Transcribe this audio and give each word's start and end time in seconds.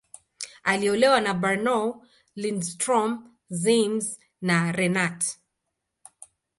Aliolewa 0.63 1.21
na 1.21 1.33
Bernow, 1.33 2.01
Lindström, 2.35 3.29
Ziems, 3.51 4.19
na 4.41 4.71
Renat. 4.71 5.35